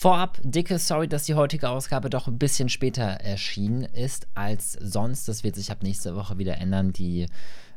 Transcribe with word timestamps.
Vorab, 0.00 0.38
dicke 0.44 0.78
Sorry, 0.78 1.08
dass 1.08 1.24
die 1.24 1.34
heutige 1.34 1.68
Ausgabe 1.70 2.08
doch 2.08 2.28
ein 2.28 2.38
bisschen 2.38 2.68
später 2.68 3.02
erschienen 3.02 3.82
ist 3.82 4.28
als 4.36 4.74
sonst. 4.74 5.26
Das 5.26 5.42
wird 5.42 5.56
sich 5.56 5.72
ab 5.72 5.82
nächster 5.82 6.14
Woche 6.14 6.38
wieder 6.38 6.56
ändern. 6.58 6.92
Die 6.92 7.26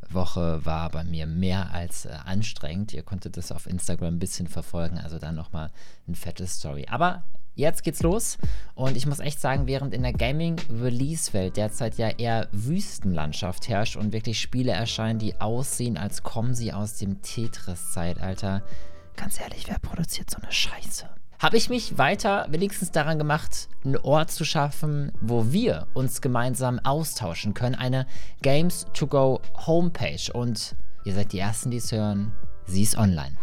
Woche 0.08 0.64
war 0.64 0.92
bei 0.92 1.04
mir 1.04 1.26
mehr 1.26 1.74
als 1.74 2.06
äh, 2.06 2.12
anstrengend. 2.24 2.94
Ihr 2.94 3.02
konntet 3.02 3.38
das 3.38 3.52
auf 3.52 3.66
Instagram 3.66 4.14
ein 4.14 4.20
bisschen 4.20 4.46
verfolgen, 4.46 5.00
also 5.00 5.18
da 5.18 5.32
nochmal 5.32 5.72
ein 6.08 6.14
fettes 6.14 6.58
Story. 6.58 6.86
Aber 6.92 7.24
jetzt 7.56 7.84
geht's 7.84 8.04
los 8.04 8.38
und 8.76 8.96
ich 8.96 9.08
muss 9.08 9.18
echt 9.18 9.42
sagen, 9.42 9.66
während 9.66 9.92
in 9.92 10.04
der 10.04 10.14
Gaming-Release-Welt 10.14 11.58
derzeit 11.58 11.98
ja 11.98 12.10
eher 12.10 12.50
Wüstenlandschaft 12.52 13.68
herrscht 13.68 13.96
und 13.96 14.14
wirklich 14.14 14.40
Spiele 14.40 14.74
erscheinen, 14.74 15.18
die 15.18 15.42
aussehen, 15.42 15.98
als 15.98 16.22
kommen 16.22 16.54
sie 16.54 16.72
aus 16.72 17.00
dem 17.00 17.24
Tetris-Zeitalter, 17.24 18.62
ganz 19.16 19.42
ehrlich, 19.42 19.68
wer 19.68 19.80
produziert 19.80 20.30
so 20.30 20.38
eine 20.40 20.52
Scheiße? 20.52 21.10
Habe 21.42 21.58
ich 21.58 21.70
mich 21.70 21.98
weiter 21.98 22.46
wenigstens 22.50 22.92
daran 22.92 23.18
gemacht, 23.18 23.68
einen 23.84 23.98
Ort 23.98 24.30
zu 24.30 24.46
schaffen, 24.46 25.12
wo 25.22 25.52
wir 25.52 25.88
uns 25.96 26.22
gemeinsam 26.22 26.80
austauschen 26.84 27.56
können. 27.56 27.74
Eine 27.74 28.06
Games 28.44 28.86
to 28.94 29.08
Go 29.08 29.42
Homepage. 29.66 30.32
Und 30.32 30.76
ihr 31.04 31.16
seid 31.16 31.34
die 31.34 31.40
Ersten, 31.40 31.72
die 31.72 31.78
es 31.78 31.92
hören. 31.92 32.32
Sie 32.68 32.84
ist 32.84 32.96
online. 32.96 33.36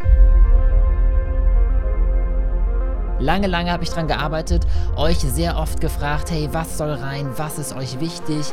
Lange, 3.20 3.48
lange 3.48 3.72
habe 3.72 3.82
ich 3.82 3.90
daran 3.90 4.06
gearbeitet, 4.06 4.64
euch 4.96 5.18
sehr 5.18 5.58
oft 5.58 5.80
gefragt, 5.80 6.30
hey, 6.30 6.48
was 6.52 6.78
soll 6.78 6.92
rein, 6.92 7.26
was 7.36 7.58
ist 7.58 7.74
euch 7.74 7.98
wichtig? 7.98 8.46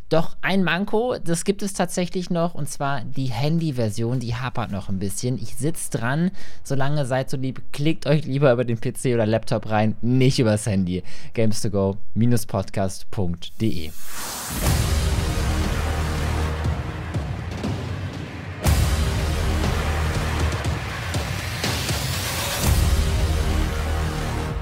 Doch 0.08 0.36
ein 0.40 0.62
Manko, 0.62 1.16
das 1.18 1.44
gibt 1.44 1.62
es 1.62 1.72
tatsächlich 1.72 2.30
noch, 2.30 2.54
und 2.54 2.68
zwar 2.68 3.00
die 3.00 3.26
Handy-Version, 3.26 4.20
die 4.20 4.36
hapert 4.36 4.70
noch 4.70 4.88
ein 4.88 5.00
bisschen. 5.00 5.36
Ich 5.36 5.56
sitze 5.56 5.98
dran, 5.98 6.30
solange 6.62 7.06
seid 7.06 7.28
so 7.28 7.36
lieb, 7.36 7.60
klickt 7.72 8.06
euch 8.06 8.24
lieber 8.24 8.52
über 8.52 8.64
den 8.64 8.80
PC 8.80 9.06
oder 9.14 9.26
Laptop 9.26 9.68
rein, 9.68 9.96
nicht 10.02 10.38
übers 10.38 10.66
Handy. 10.66 11.02
games2go-podcast.de 11.34 13.90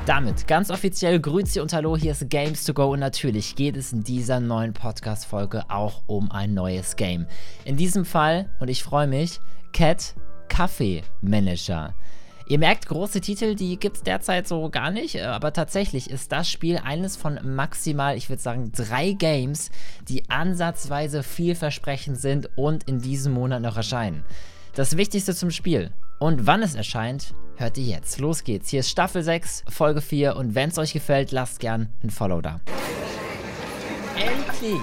Damit 0.06 0.46
ganz 0.46 0.70
offiziell 0.70 1.18
Grüezi 1.18 1.60
und 1.60 1.72
Hallo, 1.72 1.96
hier 1.96 2.12
ist 2.12 2.28
Games 2.28 2.64
to 2.64 2.74
Go 2.74 2.92
und 2.92 3.00
natürlich 3.00 3.56
geht 3.56 3.74
es 3.74 3.94
in 3.94 4.04
dieser 4.04 4.38
neuen 4.38 4.74
Podcast-Folge 4.74 5.70
auch 5.70 6.02
um 6.06 6.30
ein 6.30 6.52
neues 6.52 6.96
Game. 6.96 7.26
In 7.64 7.78
diesem 7.78 8.04
Fall, 8.04 8.50
und 8.60 8.68
ich 8.68 8.82
freue 8.82 9.06
mich, 9.06 9.40
Cat 9.72 10.14
Kaffee 10.48 11.02
Manager. 11.22 11.94
Ihr 12.46 12.58
merkt, 12.58 12.86
große 12.86 13.22
Titel, 13.22 13.54
die 13.54 13.78
gibt 13.78 13.96
es 13.96 14.02
derzeit 14.02 14.46
so 14.46 14.68
gar 14.68 14.90
nicht, 14.90 15.22
aber 15.22 15.54
tatsächlich 15.54 16.10
ist 16.10 16.32
das 16.32 16.50
Spiel 16.50 16.78
eines 16.84 17.16
von 17.16 17.40
maximal, 17.42 18.14
ich 18.14 18.28
würde 18.28 18.42
sagen, 18.42 18.72
drei 18.72 19.12
Games, 19.12 19.70
die 20.06 20.28
ansatzweise 20.28 21.22
vielversprechend 21.22 22.18
sind 22.18 22.50
und 22.56 22.84
in 22.84 22.98
diesem 22.98 23.32
Monat 23.32 23.62
noch 23.62 23.78
erscheinen. 23.78 24.22
Das 24.74 24.98
Wichtigste 24.98 25.34
zum 25.34 25.50
Spiel. 25.50 25.92
Und 26.18 26.46
wann 26.46 26.62
es 26.62 26.74
erscheint, 26.74 27.34
hört 27.56 27.78
ihr 27.78 27.84
jetzt. 27.84 28.18
Los 28.18 28.44
geht's. 28.44 28.70
Hier 28.70 28.80
ist 28.80 28.90
Staffel 28.90 29.22
6, 29.22 29.64
Folge 29.68 30.00
4 30.00 30.36
und 30.36 30.54
wenn 30.54 30.70
es 30.70 30.78
euch 30.78 30.92
gefällt, 30.92 31.32
lasst 31.32 31.60
gern 31.60 31.88
ein 32.02 32.10
Follow 32.10 32.40
da. 32.40 32.60
Endlich! 34.16 34.80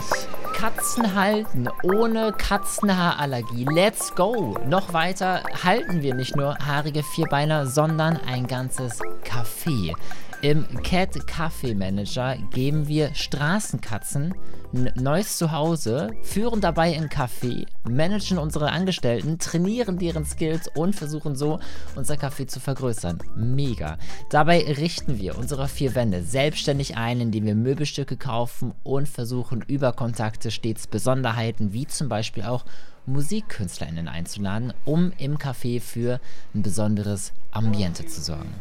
Katzen 0.53 1.15
halten 1.15 1.69
ohne 1.81 2.33
Katzenhaarallergie. 2.33 3.65
Let's 3.65 4.13
go! 4.13 4.55
Noch 4.67 4.93
weiter 4.93 5.41
halten 5.63 6.03
wir 6.03 6.13
nicht 6.13 6.35
nur 6.35 6.55
haarige 6.55 7.01
Vierbeiner, 7.01 7.65
sondern 7.65 8.17
ein 8.17 8.45
ganzes 8.45 8.99
Café. 9.23 9.95
Im 10.43 10.65
Cat 10.81 11.15
Café 11.27 11.75
Manager 11.75 12.35
geben 12.49 12.87
wir 12.87 13.13
Straßenkatzen 13.13 14.33
ein 14.73 14.91
neues 14.95 15.37
Zuhause, 15.37 16.09
führen 16.23 16.61
dabei 16.61 16.95
ein 16.97 17.09
Café, 17.09 17.67
managen 17.87 18.39
unsere 18.39 18.71
Angestellten, 18.71 19.37
trainieren 19.37 19.99
deren 19.99 20.25
Skills 20.25 20.67
und 20.73 20.95
versuchen 20.95 21.35
so 21.35 21.59
unser 21.95 22.15
Café 22.15 22.47
zu 22.47 22.59
vergrößern. 22.59 23.19
Mega. 23.35 23.99
Dabei 24.31 24.63
richten 24.63 25.19
wir 25.19 25.37
unsere 25.37 25.67
vier 25.67 25.93
Wände 25.93 26.23
selbstständig 26.23 26.97
ein, 26.97 27.21
indem 27.21 27.45
wir 27.45 27.55
Möbelstücke 27.55 28.17
kaufen 28.17 28.73
und 28.83 29.07
versuchen 29.07 29.61
über 29.67 29.93
Kontakte 29.93 30.49
stets 30.49 30.87
Besonderheiten 30.87 31.71
wie 31.71 31.85
zum 31.85 32.09
Beispiel 32.09 32.43
auch 32.43 32.65
MusikkünstlerInnen 33.05 34.07
einzuladen, 34.07 34.73
um 34.85 35.13
im 35.19 35.37
Café 35.37 35.79
für 35.79 36.19
ein 36.55 36.63
besonderes 36.63 37.31
Ambiente 37.51 38.07
zu 38.07 38.21
sorgen. 38.21 38.55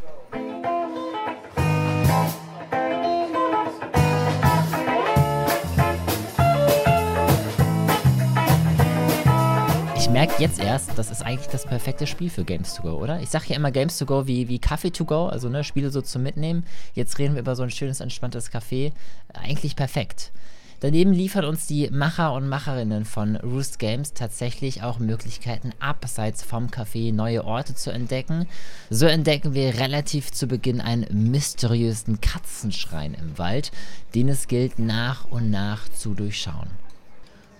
Merke 10.11 10.43
jetzt 10.43 10.59
erst, 10.59 10.99
das 10.99 11.11
ist 11.11 11.23
eigentlich 11.23 11.49
das 11.49 11.67
perfekte 11.67 12.07
Spiel 12.07 12.31
für 12.31 12.45
Games 12.45 12.75
to 12.75 12.83
Go, 12.83 12.95
oder? 12.95 13.21
Ich 13.21 13.31
sage 13.31 13.45
ja 13.49 13.57
immer 13.57 13.71
Games 13.71 13.97
to 13.97 14.07
Go 14.07 14.27
wie, 14.27 14.49
wie 14.49 14.59
Kaffee 14.59 14.91
to 14.91 15.05
Go, 15.05 15.27
also 15.27 15.49
ne, 15.49 15.63
Spiele 15.63 15.91
so 15.91 16.03
zum 16.03 16.25
Mitnehmen. 16.25 16.65
Jetzt 16.95 17.19
reden 17.19 17.35
wir 17.35 17.41
über 17.41 17.55
so 17.55 17.63
ein 17.63 17.71
schönes, 17.71 18.01
entspanntes 18.01 18.51
Café. 18.51 18.93
Eigentlich 19.33 19.77
perfekt. 19.77 20.33
Daneben 20.81 21.13
liefern 21.13 21.45
uns 21.45 21.67
die 21.67 21.91
Macher 21.91 22.33
und 22.33 22.49
Macherinnen 22.49 23.05
von 23.05 23.37
Roost 23.37 23.79
Games 23.79 24.13
tatsächlich 24.13 24.83
auch 24.83 24.99
Möglichkeiten, 24.99 25.73
abseits 25.79 26.43
vom 26.43 26.69
Café 26.69 27.13
neue 27.13 27.45
Orte 27.45 27.75
zu 27.75 27.93
entdecken. 27.93 28.47
So 28.89 29.07
entdecken 29.07 29.55
wir 29.55 29.79
relativ 29.79 30.33
zu 30.33 30.49
Beginn 30.49 30.81
einen 30.81 31.31
mysteriösen 31.31 32.21
Katzenschrein 32.21 33.15
im 33.15 33.39
Wald, 33.39 33.71
den 34.15 34.29
es 34.29 34.49
gilt 34.49 34.79
nach 34.79 35.31
und 35.31 35.51
nach 35.51 35.89
zu 35.91 36.15
durchschauen. 36.15 36.71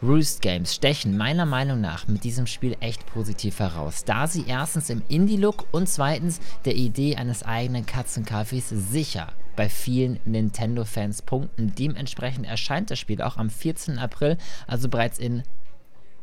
Roost 0.03 0.41
Games 0.41 0.75
stechen 0.75 1.19
meiner 1.19 1.45
Meinung 1.45 1.81
nach 1.81 2.09
mit 2.09 2.25
diesem 2.25 2.47
Spiel 2.47 2.75
echt 2.81 3.05
positiv 3.07 3.59
heraus, 3.59 4.05
da 4.05 4.27
sie 4.27 4.47
erstens 4.47 4.89
im 4.89 5.03
Indie-Look 5.09 5.67
und 5.73 5.89
zweitens 5.89 6.41
der 6.65 6.75
Idee 6.75 7.17
eines 7.17 7.43
eigenen 7.43 7.85
Katzencafés 7.85 8.75
sicher 8.75 9.29
bei 9.57 9.69
vielen 9.69 10.19
Nintendo-Fans 10.25 11.23
punkten. 11.23 11.75
Dementsprechend 11.79 12.47
erscheint 12.47 12.91
das 12.91 12.99
Spiel 12.99 13.21
auch 13.21 13.37
am 13.37 13.51
14. 13.51 13.99
April, 13.99 14.39
also 14.67 14.89
bereits 14.89 15.19
in 15.19 15.43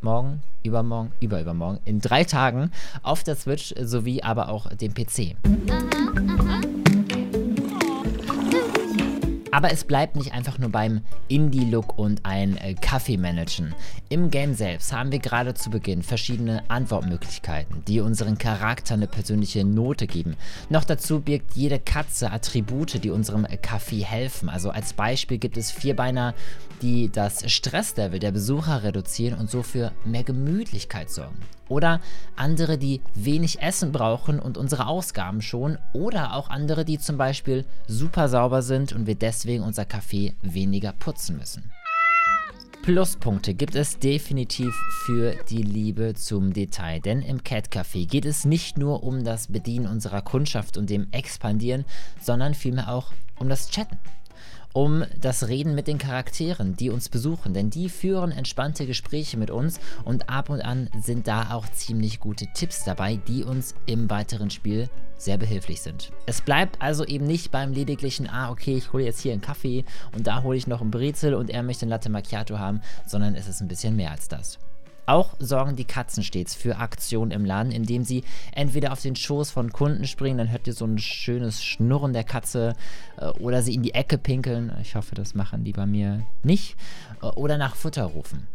morgen, 0.01 0.41
übermorgen, 0.63 1.11
überübermorgen, 1.19 1.79
in 1.85 2.01
drei 2.01 2.23
Tagen 2.23 2.71
auf 3.03 3.23
der 3.23 3.35
Switch 3.35 3.75
sowie 3.79 4.23
aber 4.23 4.49
auch 4.49 4.73
dem 4.75 4.95
PC. 4.95 5.35
Aha, 5.69 5.83
aha. 6.39 6.76
Aber 9.51 9.71
es 9.71 9.85
bleibt 9.85 10.15
nicht 10.15 10.33
einfach 10.33 10.57
nur 10.57 10.69
beim 10.69 11.01
Indie-Look 11.29 11.97
und 11.97 12.25
ein 12.25 12.57
äh, 12.57 12.73
Kaffee-Managen. 12.73 13.73
Im 14.09 14.29
Game 14.29 14.53
selbst 14.53 14.91
haben 14.91 15.11
wir 15.11 15.19
gerade 15.19 15.53
zu 15.53 15.69
Beginn 15.69 16.03
verschiedene 16.03 16.69
Antwortmöglichkeiten, 16.69 17.83
die 17.87 18.01
unseren 18.01 18.37
Charakter 18.37 18.95
eine 18.95 19.07
persönliche 19.07 19.63
Note 19.63 20.05
geben. 20.05 20.35
Noch 20.69 20.83
dazu 20.83 21.21
birgt 21.21 21.55
jede 21.55 21.79
Katze 21.79 22.31
Attribute, 22.31 23.03
die 23.03 23.09
unserem 23.09 23.47
Kaffee 23.61 24.03
helfen. 24.03 24.49
Also 24.49 24.69
als 24.69 24.93
Beispiel 24.93 25.37
gibt 25.37 25.57
es 25.57 25.71
Vierbeiner, 25.71 26.33
die 26.81 27.09
das 27.09 27.49
Stresslevel 27.51 28.19
der 28.19 28.31
Besucher 28.31 28.83
reduzieren 28.83 29.39
und 29.39 29.49
so 29.49 29.63
für 29.63 29.91
mehr 30.05 30.23
Gemütlichkeit 30.23 31.09
sorgen. 31.09 31.37
Oder 31.69 31.99
andere, 32.35 32.77
die 32.77 33.01
wenig 33.13 33.61
Essen 33.61 33.91
brauchen 33.91 34.39
und 34.39 34.57
unsere 34.57 34.87
Ausgaben 34.87 35.41
schonen. 35.41 35.77
Oder 35.91 36.33
auch 36.33 36.49
andere, 36.49 36.85
die 36.85 36.97
zum 36.97 37.17
Beispiel 37.17 37.65
super 37.87 38.29
sauber 38.29 38.61
sind 38.61 38.93
und 38.93 39.05
wir 39.05 39.15
deswegen 39.15 39.36
unser 39.45 39.83
Café 39.83 40.33
weniger 40.41 40.93
putzen 40.93 41.37
müssen. 41.37 41.71
Pluspunkte 42.81 43.53
gibt 43.53 43.75
es 43.75 43.99
definitiv 43.99 44.73
für 45.05 45.35
die 45.49 45.61
Liebe 45.61 46.13
zum 46.13 46.53
Detail, 46.53 47.01
denn 47.01 47.21
im 47.21 47.43
Cat 47.43 47.69
Café 47.69 48.07
geht 48.07 48.25
es 48.25 48.45
nicht 48.45 48.77
nur 48.77 49.03
um 49.03 49.25
das 49.25 49.47
Bedienen 49.47 49.87
unserer 49.87 50.21
Kundschaft 50.21 50.77
und 50.77 50.89
dem 50.89 51.07
Expandieren, 51.11 51.83
sondern 52.21 52.53
vielmehr 52.53 52.89
auch 52.89 53.11
um 53.39 53.49
das 53.49 53.69
Chatten 53.69 53.97
um 54.77 55.03
das 55.19 55.47
Reden 55.47 55.73
mit 55.73 55.87
den 55.87 55.97
Charakteren, 55.97 56.75
die 56.75 56.91
uns 56.91 57.09
besuchen, 57.09 57.55
denn 57.55 57.71
die 57.71 57.89
führen 57.89 58.31
entspannte 58.31 58.85
Gespräche 58.85 59.35
mit 59.35 59.49
uns 59.49 59.79
und 60.05 60.29
ab 60.29 60.51
und 60.51 60.61
an 60.61 60.87
sind 61.01 61.27
da 61.27 61.55
auch 61.55 61.67
ziemlich 61.69 62.19
gute 62.19 62.45
Tipps 62.53 62.83
dabei, 62.83 63.15
die 63.15 63.43
uns 63.43 63.73
im 63.87 64.07
weiteren 64.11 64.51
Spiel 64.51 64.87
sehr 65.17 65.39
behilflich 65.39 65.81
sind. 65.81 66.11
Es 66.27 66.41
bleibt 66.41 66.79
also 66.79 67.03
eben 67.05 67.25
nicht 67.25 67.49
beim 67.49 67.73
lediglichen, 67.73 68.29
ah, 68.29 68.51
okay, 68.51 68.75
ich 68.75 68.93
hole 68.93 69.03
jetzt 69.03 69.21
hier 69.21 69.31
einen 69.31 69.41
Kaffee 69.41 69.83
und 70.15 70.27
da 70.27 70.43
hole 70.43 70.55
ich 70.55 70.67
noch 70.67 70.81
einen 70.81 70.91
Brezel 70.91 71.33
und 71.33 71.49
er 71.49 71.63
möchte 71.63 71.81
einen 71.81 71.89
Latte 71.89 72.11
Macchiato 72.11 72.59
haben, 72.59 72.81
sondern 73.07 73.33
es 73.33 73.47
ist 73.47 73.61
ein 73.61 73.67
bisschen 73.67 73.95
mehr 73.95 74.11
als 74.11 74.27
das. 74.27 74.59
Auch 75.07 75.35
sorgen 75.39 75.77
die 75.77 75.85
Katzen 75.85 76.21
stets 76.21 76.53
für 76.53 76.77
Aktion 76.77 77.31
im 77.31 77.45
Laden, 77.45 77.71
indem 77.71 78.03
sie 78.03 78.25
entweder 78.51 78.91
auf 78.91 79.01
den 79.01 79.15
Schoß 79.15 79.51
von 79.51 79.71
Kunden 79.71 80.05
springen, 80.05 80.37
dann 80.37 80.51
hört 80.51 80.67
ihr 80.67 80.73
so 80.73 80.83
ein 80.83 80.99
schönes 80.99 81.63
Schnurren 81.63 82.11
der 82.11 82.25
Katze, 82.25 82.73
äh, 83.15 83.27
oder 83.39 83.61
sie 83.61 83.73
in 83.73 83.83
die 83.83 83.93
Ecke 83.93 84.17
pinkeln. 84.17 84.73
Ich 84.81 84.95
hoffe, 84.95 85.15
das 85.15 85.33
machen 85.33 85.63
die 85.63 85.71
bei 85.71 85.85
mir 85.85 86.25
nicht. 86.43 86.75
Äh, 87.21 87.27
oder 87.27 87.57
nach 87.57 87.75
Futter 87.75 88.03
rufen. 88.03 88.47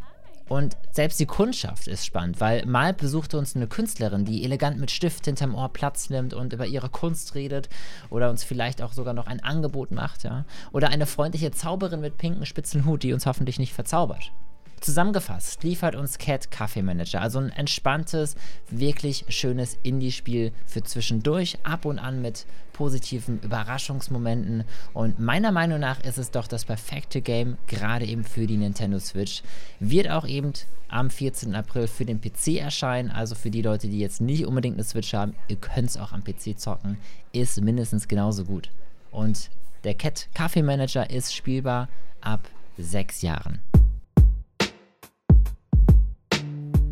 Und 0.47 0.77
selbst 0.91 1.19
die 1.19 1.25
Kundschaft 1.25 1.89
ist 1.89 2.05
spannend, 2.05 2.39
weil 2.39 2.67
mal 2.67 2.93
besuchte 2.93 3.39
uns 3.39 3.57
eine 3.57 3.67
Künstlerin, 3.67 4.27
die 4.27 4.45
elegant 4.45 4.79
mit 4.79 4.91
Stift 4.91 5.25
hinterm 5.25 5.55
Ohr 5.55 5.71
Platz 5.71 6.11
nimmt 6.11 6.35
und 6.35 6.53
über 6.53 6.67
ihre 6.67 6.91
Kunst 6.91 7.35
redet 7.35 7.71
oder 8.11 8.29
uns 8.29 8.45
vielleicht 8.45 8.83
auch 8.83 8.93
sogar 8.93 9.15
noch 9.15 9.27
ein 9.27 9.43
Angebot 9.43 9.91
macht, 9.91 10.25
ja. 10.25 10.45
Oder 10.71 10.91
eine 10.91 11.07
freundliche 11.07 11.53
Zauberin 11.53 12.03
mit 12.03 12.19
pinken 12.19 12.45
spitzen 12.45 12.85
Hut, 12.85 13.03
die 13.03 13.15
uns 13.15 13.25
hoffentlich 13.25 13.59
nicht 13.59 13.73
verzaubert. 13.73 14.33
Zusammengefasst 14.82 15.62
liefert 15.62 15.94
uns 15.94 16.19
Cat 16.19 16.50
Kaffee 16.50 16.82
Manager, 16.82 17.20
also 17.20 17.38
ein 17.38 17.50
entspanntes, 17.50 18.34
wirklich 18.69 19.25
schönes 19.29 19.79
Indie-Spiel 19.84 20.50
für 20.67 20.82
zwischendurch, 20.82 21.56
ab 21.62 21.84
und 21.84 22.00
an 22.00 22.20
mit 22.20 22.46
positiven 22.73 23.38
Überraschungsmomenten. 23.43 24.64
Und 24.93 25.20
meiner 25.20 25.52
Meinung 25.52 25.79
nach 25.79 26.02
ist 26.02 26.19
es 26.19 26.32
doch 26.32 26.49
das 26.49 26.64
perfekte 26.64 27.20
Game, 27.20 27.58
gerade 27.69 28.06
eben 28.06 28.25
für 28.25 28.49
die 28.49 28.56
Nintendo 28.56 28.99
Switch. 28.99 29.44
Wird 29.79 30.11
auch 30.11 30.26
eben 30.26 30.52
am 30.88 31.11
14. 31.11 31.55
April 31.55 31.87
für 31.87 32.05
den 32.05 32.20
PC 32.20 32.58
erscheinen, 32.58 33.12
also 33.12 33.37
für 33.37 33.52
die 33.52 33.62
Leute, 33.62 33.87
die 33.87 34.00
jetzt 34.00 34.20
nicht 34.20 34.46
unbedingt 34.46 34.75
eine 34.75 34.84
Switch 34.84 35.14
haben, 35.14 35.37
ihr 35.46 35.56
könnt 35.56 35.90
es 35.90 35.96
auch 35.96 36.11
am 36.11 36.25
PC 36.25 36.58
zocken, 36.58 36.99
ist 37.31 37.61
mindestens 37.61 38.08
genauso 38.08 38.44
gut. 38.46 38.69
Und 39.12 39.49
der 39.84 39.94
Cat 39.94 40.26
Kaffee 40.34 40.64
Manager 40.64 41.08
ist 41.08 41.32
spielbar 41.32 41.88
ab 42.20 42.49
sechs 42.76 43.23
Jahren. 43.23 43.61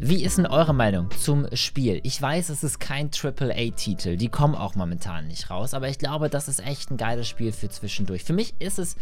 Wie 0.02 0.24
ist 0.24 0.38
denn 0.38 0.46
eure 0.46 0.72
Meinung 0.72 1.10
zum 1.10 1.46
Spiel? 1.52 2.00
Ich 2.04 2.22
weiß, 2.22 2.48
es 2.48 2.64
ist 2.64 2.80
kein 2.80 3.10
AAA-Titel, 3.10 4.16
die 4.16 4.30
kommen 4.30 4.54
auch 4.54 4.74
momentan 4.74 5.28
nicht 5.28 5.50
raus, 5.50 5.74
aber 5.74 5.90
ich 5.90 5.98
glaube, 5.98 6.30
das 6.30 6.48
ist 6.48 6.64
echt 6.66 6.90
ein 6.90 6.96
geiles 6.96 7.28
Spiel 7.28 7.52
für 7.52 7.68
zwischendurch. 7.68 8.24
Für 8.24 8.32
mich 8.32 8.54
ist 8.60 8.78
es 8.78 8.96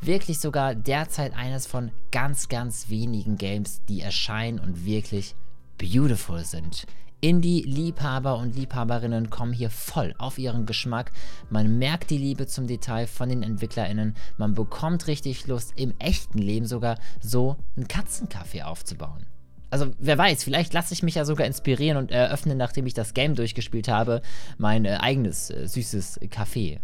wirklich 0.00 0.40
sogar 0.40 0.74
derzeit 0.74 1.36
eines 1.36 1.68
von 1.68 1.92
ganz, 2.10 2.48
ganz 2.48 2.88
wenigen 2.88 3.38
Games, 3.38 3.82
die 3.88 4.00
erscheinen 4.00 4.58
und 4.58 4.84
wirklich 4.84 5.36
beautiful 5.78 6.44
sind. 6.44 6.84
Indie-Liebhaber 7.20 8.36
und 8.36 8.56
Liebhaberinnen 8.56 9.30
kommen 9.30 9.52
hier 9.52 9.70
voll 9.70 10.16
auf 10.18 10.36
ihren 10.38 10.66
Geschmack. 10.66 11.12
Man 11.48 11.78
merkt 11.78 12.10
die 12.10 12.18
Liebe 12.18 12.48
zum 12.48 12.66
Detail 12.66 13.06
von 13.06 13.28
den 13.28 13.44
EntwicklerInnen. 13.44 14.16
Man 14.36 14.54
bekommt 14.54 15.06
richtig 15.06 15.46
Lust, 15.46 15.74
im 15.76 15.94
echten 16.00 16.38
Leben 16.38 16.66
sogar 16.66 16.98
so 17.20 17.56
einen 17.76 17.86
Katzenkaffee 17.86 18.62
aufzubauen. 18.62 19.26
Also 19.74 19.90
wer 19.98 20.16
weiß, 20.16 20.44
vielleicht 20.44 20.72
lasse 20.72 20.94
ich 20.94 21.02
mich 21.02 21.16
ja 21.16 21.24
sogar 21.24 21.48
inspirieren 21.48 21.96
und 21.96 22.12
eröffne, 22.12 22.54
nachdem 22.54 22.86
ich 22.86 22.94
das 22.94 23.12
Game 23.12 23.34
durchgespielt 23.34 23.88
habe, 23.88 24.22
mein 24.56 24.84
äh, 24.84 24.98
eigenes 25.00 25.50
äh, 25.50 25.66
süßes 25.66 26.20
Café 26.28 26.78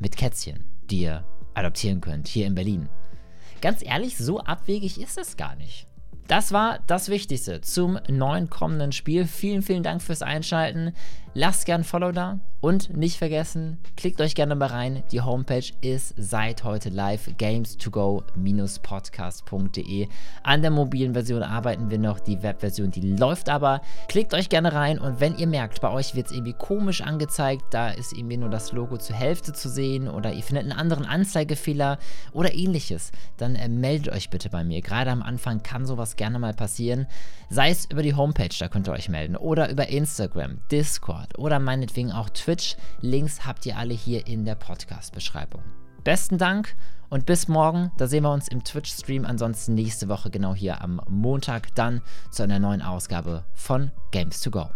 mit 0.00 0.16
Kätzchen, 0.16 0.64
die 0.90 1.02
ihr 1.02 1.24
adoptieren 1.54 2.00
könnt, 2.00 2.26
hier 2.26 2.48
in 2.48 2.56
Berlin. 2.56 2.88
Ganz 3.60 3.80
ehrlich, 3.80 4.18
so 4.18 4.40
abwegig 4.40 5.00
ist 5.00 5.18
es 5.18 5.36
gar 5.36 5.54
nicht. 5.54 5.86
Das 6.26 6.50
war 6.50 6.80
das 6.88 7.10
Wichtigste 7.10 7.60
zum 7.60 8.00
neuen 8.08 8.50
kommenden 8.50 8.90
Spiel. 8.90 9.28
Vielen, 9.28 9.62
vielen 9.62 9.84
Dank 9.84 10.02
fürs 10.02 10.22
Einschalten. 10.22 10.94
Lasst 11.34 11.64
gern 11.64 11.84
Follow 11.84 12.10
da 12.10 12.40
und 12.62 12.96
nicht 12.96 13.18
vergessen, 13.18 13.76
klickt 13.96 14.20
euch 14.20 14.36
gerne 14.36 14.54
mal 14.54 14.68
rein. 14.68 15.02
Die 15.10 15.20
Homepage 15.20 15.72
ist 15.80 16.14
seit 16.16 16.62
heute 16.62 16.90
live 16.90 17.26
games2go-podcast.de. 17.36 20.06
An 20.44 20.62
der 20.62 20.70
mobilen 20.70 21.12
Version 21.12 21.42
arbeiten 21.42 21.90
wir 21.90 21.98
noch, 21.98 22.20
die 22.20 22.44
Webversion, 22.44 22.92
die 22.92 23.16
läuft 23.16 23.48
aber. 23.48 23.80
Klickt 24.06 24.32
euch 24.32 24.48
gerne 24.48 24.72
rein 24.72 25.00
und 25.00 25.18
wenn 25.18 25.36
ihr 25.36 25.48
merkt, 25.48 25.80
bei 25.80 25.90
euch 25.90 26.14
wird 26.14 26.26
es 26.26 26.32
irgendwie 26.32 26.52
komisch 26.52 27.00
angezeigt, 27.00 27.64
da 27.70 27.90
ist 27.90 28.12
irgendwie 28.12 28.36
nur 28.36 28.48
das 28.48 28.70
Logo 28.70 28.96
zur 28.96 29.16
Hälfte 29.16 29.52
zu 29.52 29.68
sehen 29.68 30.08
oder 30.08 30.32
ihr 30.32 30.44
findet 30.44 30.62
einen 30.62 30.78
anderen 30.78 31.04
Anzeigefehler 31.04 31.98
oder 32.32 32.54
ähnliches, 32.54 33.10
dann 33.38 33.56
äh, 33.56 33.68
meldet 33.68 34.14
euch 34.14 34.30
bitte 34.30 34.50
bei 34.50 34.62
mir. 34.62 34.82
Gerade 34.82 35.10
am 35.10 35.22
Anfang 35.22 35.64
kann 35.64 35.84
sowas 35.84 36.14
gerne 36.14 36.38
mal 36.38 36.54
passieren. 36.54 37.08
Sei 37.50 37.70
es 37.70 37.86
über 37.86 38.02
die 38.02 38.14
Homepage, 38.14 38.54
da 38.56 38.68
könnt 38.68 38.88
ihr 38.88 38.92
euch 38.92 39.08
melden, 39.08 39.34
oder 39.36 39.68
über 39.68 39.88
Instagram, 39.88 40.58
Discord 40.70 41.36
oder 41.38 41.58
meinetwegen 41.58 42.12
auch 42.12 42.30
Twitch. 42.52 42.76
Links 43.00 43.46
habt 43.46 43.64
ihr 43.64 43.78
alle 43.78 43.94
hier 43.94 44.26
in 44.26 44.44
der 44.44 44.56
Podcast-Beschreibung. 44.56 45.62
Besten 46.04 46.36
Dank 46.36 46.76
und 47.08 47.24
bis 47.24 47.48
morgen. 47.48 47.90
Da 47.96 48.06
sehen 48.06 48.24
wir 48.24 48.32
uns 48.32 48.48
im 48.48 48.62
Twitch-Stream. 48.62 49.24
Ansonsten 49.24 49.74
nächste 49.74 50.08
Woche 50.08 50.28
genau 50.28 50.54
hier 50.54 50.82
am 50.82 51.00
Montag 51.08 51.74
dann 51.74 52.02
zu 52.30 52.42
einer 52.42 52.58
neuen 52.58 52.82
Ausgabe 52.82 53.44
von 53.54 53.90
Games 54.10 54.40
to 54.40 54.50
Go. 54.50 54.68